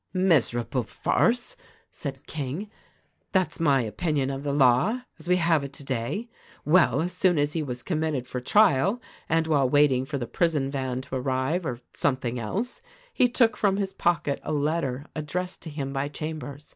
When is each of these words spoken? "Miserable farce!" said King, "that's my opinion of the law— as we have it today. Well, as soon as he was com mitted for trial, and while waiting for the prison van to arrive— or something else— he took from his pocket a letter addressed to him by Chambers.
"Miserable 0.15 0.81
farce!" 0.81 1.55
said 1.91 2.25
King, 2.25 2.71
"that's 3.33 3.59
my 3.59 3.81
opinion 3.81 4.31
of 4.31 4.41
the 4.41 4.51
law— 4.51 5.01
as 5.19 5.27
we 5.29 5.35
have 5.35 5.63
it 5.63 5.73
today. 5.73 6.27
Well, 6.65 7.01
as 7.03 7.11
soon 7.13 7.37
as 7.37 7.53
he 7.53 7.61
was 7.61 7.83
com 7.83 7.99
mitted 7.99 8.25
for 8.25 8.39
trial, 8.41 8.99
and 9.29 9.45
while 9.45 9.69
waiting 9.69 10.05
for 10.05 10.17
the 10.17 10.25
prison 10.25 10.71
van 10.71 11.01
to 11.01 11.13
arrive— 11.17 11.63
or 11.67 11.81
something 11.93 12.39
else— 12.39 12.81
he 13.13 13.29
took 13.29 13.55
from 13.55 13.77
his 13.77 13.93
pocket 13.93 14.39
a 14.41 14.51
letter 14.51 15.05
addressed 15.15 15.61
to 15.61 15.69
him 15.69 15.93
by 15.93 16.07
Chambers. 16.07 16.69